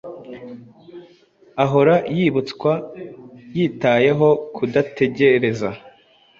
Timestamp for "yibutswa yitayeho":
2.15-4.29